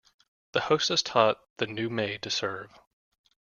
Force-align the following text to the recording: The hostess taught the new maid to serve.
The 0.53 0.61
hostess 0.61 1.03
taught 1.03 1.39
the 1.57 1.67
new 1.67 1.87
maid 1.87 2.23
to 2.23 2.31
serve. 2.31 2.71